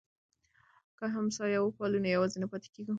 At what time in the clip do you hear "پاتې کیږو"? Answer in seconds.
2.51-2.89